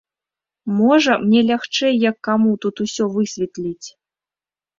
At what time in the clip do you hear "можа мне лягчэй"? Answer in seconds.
0.77-1.93